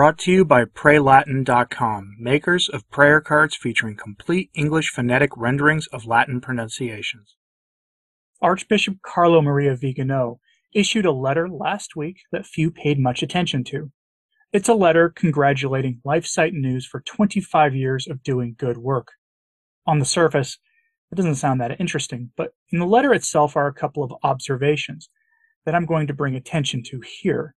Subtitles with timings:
[0.00, 6.06] Brought to you by PrayLatin.com, makers of prayer cards featuring complete English phonetic renderings of
[6.06, 7.36] Latin pronunciations.
[8.40, 10.40] Archbishop Carlo Maria Vigano
[10.72, 13.92] issued a letter last week that few paid much attention to.
[14.54, 19.08] It's a letter congratulating LifeSite News for 25 years of doing good work.
[19.86, 20.56] On the surface,
[21.12, 25.10] it doesn't sound that interesting, but in the letter itself are a couple of observations
[25.66, 27.54] that I'm going to bring attention to here.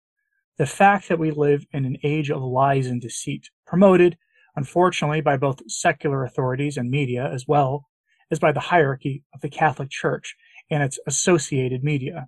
[0.57, 4.17] The fact that we live in an age of lies and deceit, promoted,
[4.55, 7.87] unfortunately, by both secular authorities and media, as well
[8.29, 10.35] as by the hierarchy of the Catholic Church
[10.69, 12.27] and its associated media.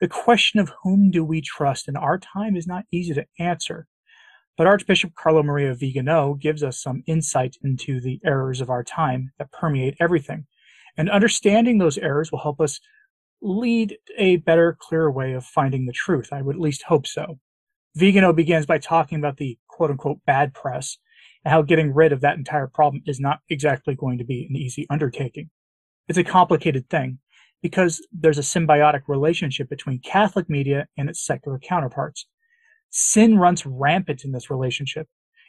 [0.00, 3.86] The question of whom do we trust in our time is not easy to answer,
[4.56, 9.32] but Archbishop Carlo Maria Vigano gives us some insight into the errors of our time
[9.38, 10.46] that permeate everything.
[10.96, 12.80] And understanding those errors will help us
[13.42, 16.28] lead a better, clearer way of finding the truth.
[16.32, 17.38] I would at least hope so.
[17.96, 20.98] Vigano begins by talking about the quote unquote bad press
[21.44, 24.56] and how getting rid of that entire problem is not exactly going to be an
[24.56, 25.50] easy undertaking.
[26.08, 27.18] It's a complicated thing,
[27.62, 32.26] because there's a symbiotic relationship between Catholic media and its secular counterparts.
[32.90, 35.08] Sin runs rampant in this relationship,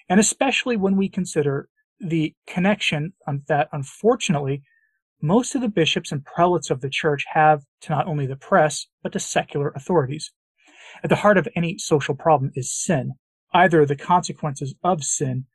[0.10, 4.64] and especially when we consider the connection um, that unfortunately
[5.22, 8.88] most of the bishops and prelates of the church have to not only the press,
[9.04, 10.32] but to secular authorities.
[11.04, 13.14] At the heart of any social problem is sin,
[13.54, 15.46] either the consequences of sin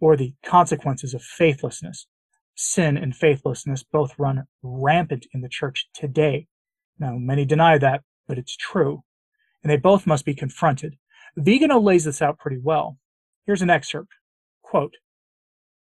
[0.00, 2.06] or the consequences of faithlessness
[2.58, 6.46] sin and faithlessness both run rampant in the church today.
[6.98, 9.04] Now, many deny that, but it's true.
[9.62, 10.96] And they both must be confronted.
[11.36, 12.98] Vigano lays this out pretty well.
[13.46, 14.12] Here's an excerpt.
[14.62, 14.94] Quote,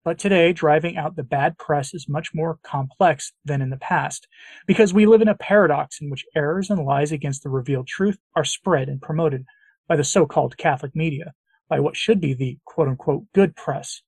[0.03, 4.27] but today, driving out the bad press is much more complex than in the past,
[4.65, 8.17] because we live in a paradox in which errors and lies against the revealed truth
[8.35, 9.45] are spread and promoted
[9.87, 11.33] by the so called Catholic media,
[11.69, 14.01] by what should be the quote unquote good press.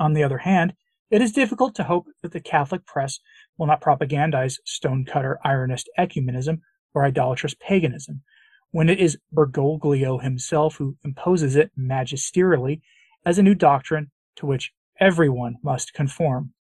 [0.00, 0.74] On the other hand,
[1.08, 3.20] it is difficult to hope that the Catholic press
[3.58, 6.60] will not propagandize stonecutter ironist ecumenism
[6.94, 8.22] or idolatrous paganism,
[8.72, 12.80] when it is Bergoglio himself who imposes it magisterially
[13.24, 16.52] as a new doctrine to which everyone must conform.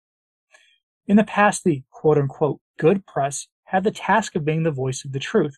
[1.08, 5.06] In the past, the quote unquote good press had the task of being the voice
[5.06, 5.58] of the truth,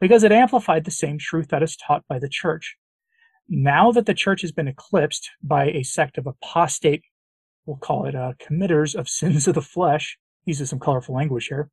[0.00, 2.76] because it amplified the same truth that is taught by the church.
[3.48, 7.04] Now that the church has been eclipsed by a sect of apostate
[7.66, 11.70] we'll call it uh, committers of sins of the flesh, uses some colorful language here,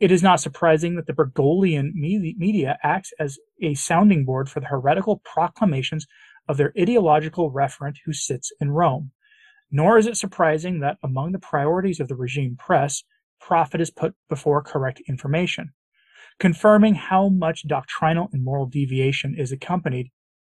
[0.00, 4.66] it is not surprising that the Bergoglian media acts as a sounding board for the
[4.66, 6.06] heretical proclamations
[6.48, 9.12] of their ideological referent who sits in Rome.
[9.74, 13.02] Nor is it surprising that among the priorities of the regime press,
[13.40, 15.72] profit is put before correct information,
[16.38, 20.12] confirming how much doctrinal and moral deviation is accompanied,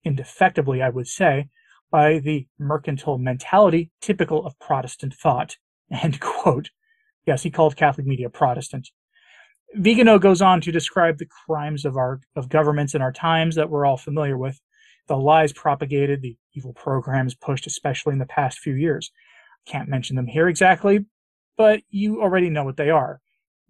[0.05, 1.49] indefectibly, I would say,
[1.91, 5.57] by the mercantile mentality typical of Protestant thought.
[5.91, 6.69] End quote.
[7.25, 8.91] Yes, he called Catholic media Protestant.
[9.77, 13.71] Vigano goes on to describe the crimes of our of governments in our times that
[13.71, 14.61] we're all familiar with,
[15.09, 19.11] the lies propagated, the evil programs pushed, especially in the past few years.
[19.67, 21.05] I can't mention them here exactly,
[21.57, 23.21] but you already know what they are.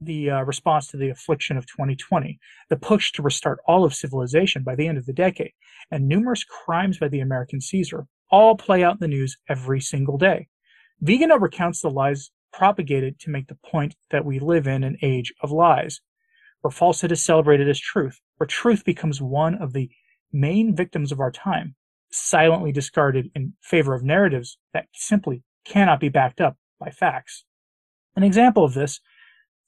[0.00, 2.38] The uh, response to the affliction of 2020,
[2.68, 5.52] the push to restart all of civilization by the end of the decade,
[5.90, 10.18] and numerous crimes by the American Caesar all play out in the news every single
[10.18, 10.48] day.
[11.00, 15.32] Vigano recounts the lies propagated to make the point that we live in an age
[15.42, 16.00] of lies,
[16.60, 19.90] where falsehood is celebrated as truth, where truth becomes one of the
[20.32, 21.74] main victims of our time,
[22.10, 27.44] silently discarded in favor of narratives that simply cannot be backed up by facts.
[28.14, 29.00] An example of this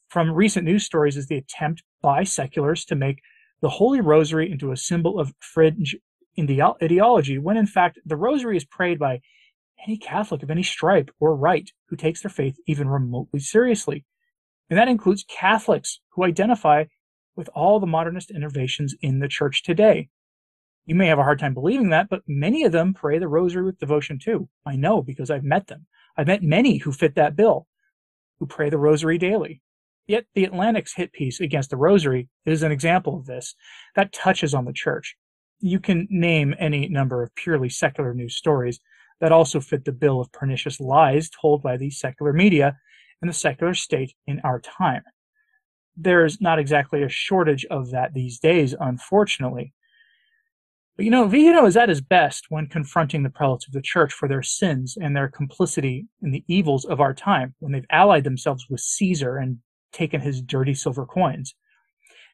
[0.08, 3.20] from recent news stories is the attempt by seculars to make
[3.60, 5.96] the Holy Rosary into a symbol of fringe
[6.38, 9.20] ideology, when in fact the Rosary is prayed by
[9.86, 14.04] any Catholic of any stripe or rite who takes their faith even remotely seriously.
[14.70, 16.84] And that includes Catholics who identify
[17.36, 20.08] with all the modernist innovations in the church today.
[20.88, 23.62] You may have a hard time believing that, but many of them pray the rosary
[23.62, 24.48] with devotion too.
[24.64, 25.84] I know because I've met them.
[26.16, 27.66] I've met many who fit that bill,
[28.40, 29.60] who pray the rosary daily.
[30.06, 33.54] Yet the Atlantic's hit piece against the rosary is an example of this
[33.96, 35.14] that touches on the church.
[35.60, 38.80] You can name any number of purely secular news stories
[39.20, 42.78] that also fit the bill of pernicious lies told by the secular media
[43.20, 45.02] and the secular state in our time.
[45.98, 49.74] There's not exactly a shortage of that these days, unfortunately.
[50.98, 54.12] But you know, Vigano is at his best when confronting the prelates of the church
[54.12, 58.24] for their sins and their complicity in the evils of our time, when they've allied
[58.24, 59.58] themselves with Caesar and
[59.92, 61.54] taken his dirty silver coins.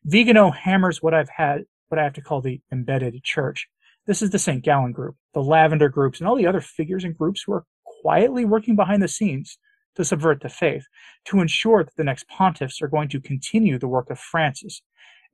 [0.05, 3.69] Vigano hammers what I've had, what I have to call the embedded church,
[4.07, 4.65] This is the St.
[4.65, 8.47] Gallen group, the Lavender groups, and all the other figures and groups who are quietly
[8.47, 9.59] working behind the scenes
[9.97, 10.87] to subvert the faith,
[11.27, 14.81] to ensure that the next pontiffs are going to continue the work of Francis,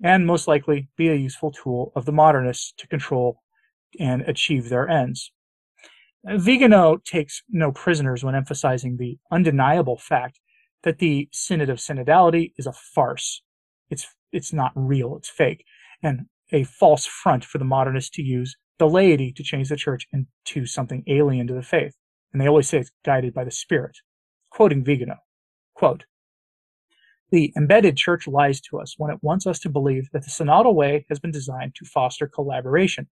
[0.02, 3.41] and most likely be a useful tool of the modernists to control
[3.99, 5.32] and achieve their ends.
[6.25, 10.38] Vigano takes no prisoners when emphasizing the undeniable fact
[10.82, 13.43] that the Synod of Synodality is a farce.
[13.88, 15.64] It's, it's not real, it's fake,
[16.03, 20.06] and a false front for the modernists to use the laity to change the church
[20.12, 21.94] into something alien to the faith.
[22.32, 23.99] And they always say it's guided by the Spirit.
[24.50, 25.17] Quoting Vigano,
[25.75, 26.05] quote,
[27.31, 30.75] the embedded church lies to us when it wants us to believe that the synodal
[30.75, 33.09] way has been designed to foster collaboration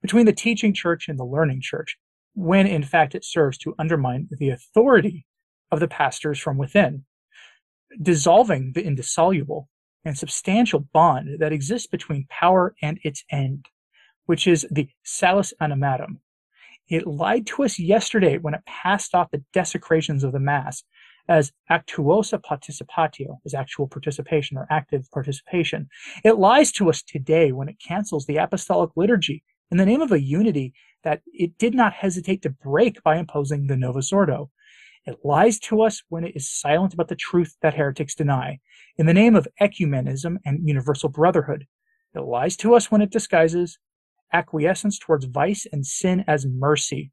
[0.00, 1.96] between the teaching church and the learning church,
[2.34, 5.26] when in fact it serves to undermine the authority
[5.70, 7.04] of the pastors from within,
[8.00, 9.68] dissolving the indissoluble
[10.04, 13.66] and substantial bond that exists between power and its end,
[14.26, 16.18] which is the salus animarum.
[16.88, 20.82] It lied to us yesterday when it passed off the desecrations of the Mass
[21.28, 25.88] as actuosa participatio, as actual participation or active participation.
[26.24, 30.12] It lies to us today when it cancels the apostolic liturgy in the name of
[30.12, 30.74] a unity
[31.04, 34.50] that it did not hesitate to break by imposing the Novus Ordo.
[35.06, 38.60] It lies to us when it is silent about the truth that heretics deny,
[38.96, 41.66] in the name of ecumenism and universal brotherhood.
[42.14, 43.78] It lies to us when it disguises
[44.32, 47.10] acquiescence towards vice and sin as mercy,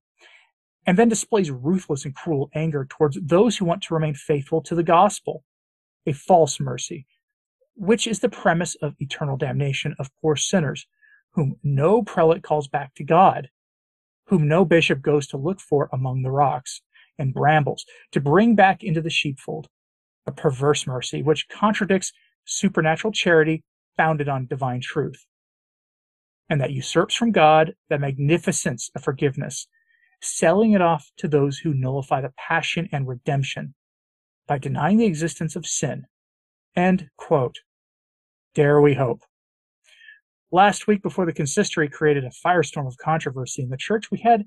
[0.89, 4.73] and then displays ruthless and cruel anger towards those who want to remain faithful to
[4.73, 5.43] the gospel,
[6.07, 7.05] a false mercy,
[7.75, 10.87] which is the premise of eternal damnation of poor sinners,
[11.33, 13.49] whom no prelate calls back to God,
[14.29, 16.81] whom no bishop goes to look for among the rocks
[17.19, 19.67] and brambles, to bring back into the sheepfold,
[20.25, 22.11] a perverse mercy which contradicts
[22.45, 23.63] supernatural charity
[23.95, 25.23] founded on divine truth,
[26.49, 29.67] and that usurps from God the magnificence of forgiveness
[30.21, 33.73] selling it off to those who nullify the passion and redemption
[34.47, 36.05] by denying the existence of sin.
[36.75, 37.59] End quote.
[38.55, 39.21] Dare we hope.
[40.51, 44.45] Last week, before the consistory created a firestorm of controversy in the church, we had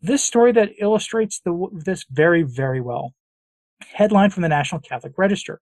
[0.00, 3.14] this story that illustrates the, this very, very well.
[3.92, 5.60] Headline from the National Catholic Register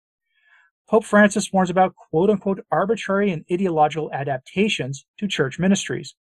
[0.90, 6.16] Pope Francis warns about quote unquote arbitrary and ideological adaptations to church ministries.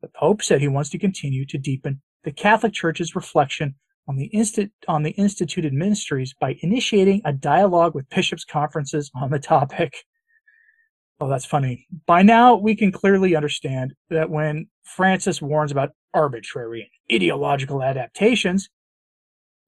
[0.00, 3.76] The Pope said he wants to continue to deepen the Catholic Church's reflection
[4.08, 4.28] on the,
[4.88, 9.94] on the instituted ministries by initiating a dialogue with bishops' conferences on the topic.
[11.20, 11.86] Oh, that's funny.
[12.04, 18.68] By now, we can clearly understand that when Francis warns about arbitrary and ideological adaptations,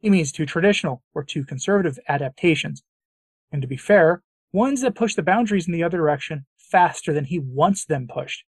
[0.01, 2.83] he means too traditional or too conservative adaptations.
[3.53, 4.23] And to be fair,
[4.53, 8.43] ones that push the boundaries in the other direction faster than he wants them pushed.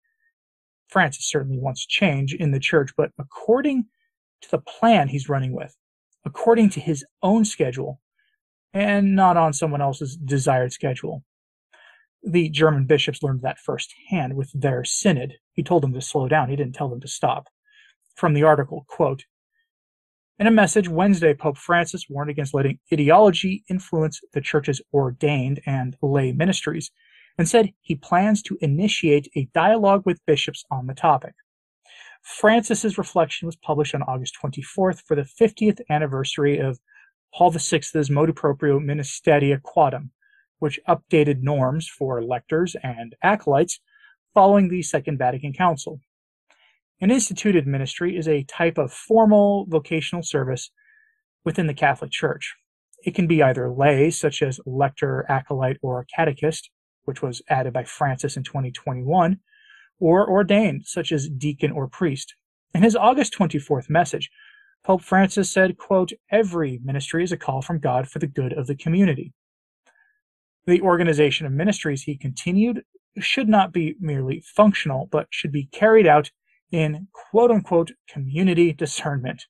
[0.88, 3.84] Francis certainly wants change in the church, but according
[4.42, 5.76] to the plan he's running with,
[6.24, 8.00] according to his own schedule,
[8.72, 11.24] and not on someone else's desired schedule.
[12.22, 15.34] The German bishops learned that firsthand with their synod.
[15.52, 17.48] He told them to slow down, he didn't tell them to stop.
[18.14, 19.24] From the article, quote,
[20.40, 25.96] in a message Wednesday, Pope Francis warned against letting ideology influence the church's ordained and
[26.00, 26.92] lay ministries
[27.36, 31.34] and said he plans to initiate a dialogue with bishops on the topic.
[32.28, 36.78] Francis's reflection was published on August 24th for the 50th anniversary of
[37.34, 40.10] Paul VI's Motu Proprio Ministeria Quadam,
[40.58, 43.80] which updated norms for lectors and acolytes
[44.34, 46.00] following the Second Vatican Council.
[47.00, 50.70] An instituted ministry is a type of formal vocational service
[51.46, 52.54] within the Catholic Church.
[53.06, 56.68] It can be either lay, such as lector, acolyte, or catechist,
[57.04, 59.40] which was added by Francis in 2021,
[59.98, 62.34] or ordained, such as deacon or priest.
[62.74, 64.30] In his August 24th message,
[64.84, 68.66] Pope Francis said, quote, Every ministry is a call from God for the good of
[68.66, 69.32] the community.
[70.66, 72.84] The organization of ministries, he continued,
[73.18, 76.30] should not be merely functional, but should be carried out
[76.70, 79.46] in quote unquote community discernment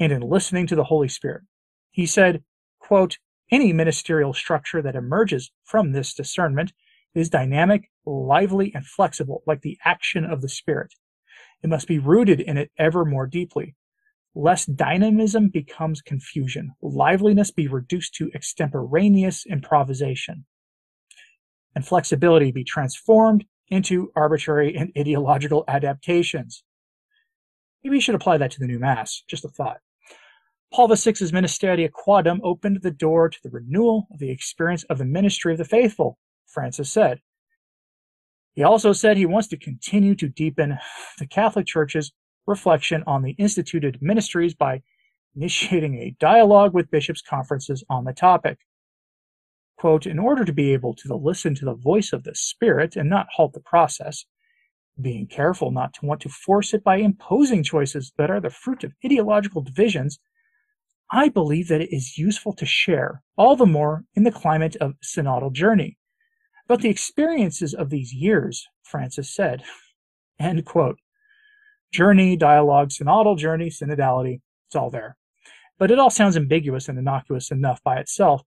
[0.00, 1.42] and in listening to the Holy Spirit.
[1.90, 2.42] He said,
[2.80, 3.18] quote,
[3.50, 6.72] any ministerial structure that emerges from this discernment
[7.14, 10.94] is dynamic, lively, and flexible, like the action of the Spirit.
[11.62, 13.74] It must be rooted in it ever more deeply.
[14.34, 20.44] Less dynamism becomes confusion, liveliness be reduced to extemporaneous improvisation,
[21.74, 26.64] and flexibility be transformed into arbitrary and ideological adaptations.
[27.82, 29.78] Maybe you should apply that to the new Mass, just a thought.
[30.72, 35.04] Paul VI's Ministeria Quadam opened the door to the renewal of the experience of the
[35.04, 37.20] ministry of the faithful, Francis said.
[38.54, 40.78] He also said he wants to continue to deepen
[41.18, 42.12] the Catholic Church's
[42.46, 44.82] reflection on the instituted ministries by
[45.34, 48.58] initiating a dialogue with bishops' conferences on the topic.
[49.76, 53.10] Quote, in order to be able to listen to the voice of the Spirit and
[53.10, 54.24] not halt the process,
[55.00, 58.84] being careful not to want to force it by imposing choices that are the fruit
[58.84, 60.20] of ideological divisions,
[61.10, 64.94] I believe that it is useful to share, all the more in the climate of
[65.02, 65.98] synodal journey.
[66.66, 69.62] But the experiences of these years, Francis said.
[70.38, 70.98] End quote.
[71.92, 75.16] Journey, dialogue, synodal journey, synodality, it's all there.
[75.78, 78.42] But it all sounds ambiguous and innocuous enough by itself.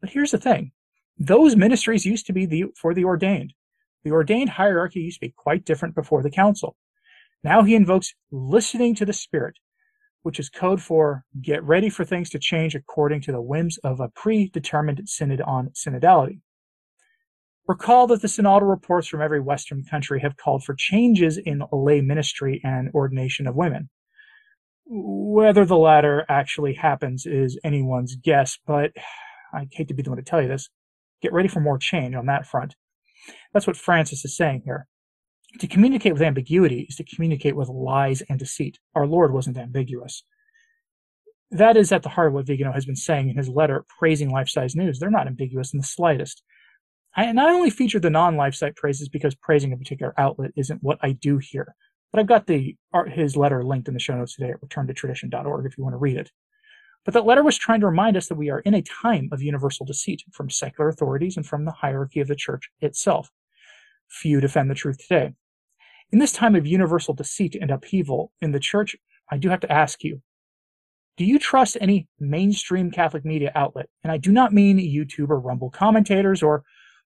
[0.00, 0.72] But here's the thing
[1.16, 3.54] those ministries used to be the, for the ordained.
[4.02, 6.76] The ordained hierarchy used to be quite different before the council.
[7.42, 9.56] Now he invokes listening to the Spirit,
[10.22, 14.00] which is code for get ready for things to change according to the whims of
[14.00, 16.40] a predetermined synod on synodality.
[17.66, 22.02] Recall that the synodal reports from every Western country have called for changes in lay
[22.02, 23.88] ministry and ordination of women.
[24.86, 28.92] Whether the latter actually happens is anyone's guess, but
[29.54, 30.68] I hate to be the one to tell you this.
[31.22, 32.74] Get ready for more change on that front.
[33.54, 34.86] That's what Francis is saying here.
[35.60, 38.78] To communicate with ambiguity is to communicate with lies and deceit.
[38.94, 40.22] Our Lord wasn't ambiguous.
[41.50, 44.30] That is at the heart of what Vigano has been saying in his letter praising
[44.30, 44.98] LifeSite News.
[44.98, 46.42] They're not ambiguous in the slightest.
[47.16, 50.98] I, and I only feature the non-LifeSite praises because praising a particular outlet isn't what
[51.02, 51.74] I do here.
[52.12, 52.76] But I've got the
[53.08, 56.16] his letter linked in the show notes today at returntotradition.org if you want to read
[56.16, 56.30] it.
[57.04, 59.42] But that letter was trying to remind us that we are in a time of
[59.42, 63.30] universal deceit from secular authorities and from the hierarchy of the church itself.
[64.08, 65.34] Few defend the truth today.
[66.12, 68.96] In this time of universal deceit and upheaval in the church,
[69.30, 70.22] I do have to ask you
[71.16, 73.88] do you trust any mainstream Catholic media outlet?
[74.02, 76.64] And I do not mean YouTube or Rumble commentators or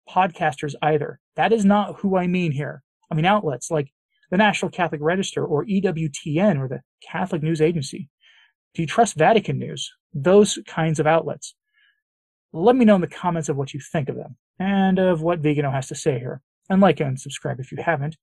[0.09, 1.21] podcasters either.
[1.37, 2.83] That is not who I mean here.
[3.11, 3.93] I mean outlets like
[4.31, 8.09] the National Catholic Register or EWTN or the Catholic News Agency.
[8.75, 9.91] Do you trust Vatican News?
[10.13, 11.55] Those kinds of outlets.
[12.53, 15.41] Let me know in the comments of what you think of them and of what
[15.41, 16.43] Vigano has to say here.
[16.71, 18.17] And like and subscribe if you haven't.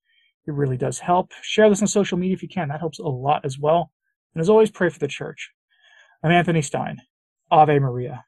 [0.47, 1.31] It really does help.
[1.41, 2.69] Share this on social media if you can.
[2.69, 3.91] That helps a lot as well.
[4.33, 5.51] And as always, pray for the church.
[6.23, 7.01] I'm Anthony Stine.
[7.49, 8.25] Ave Maria.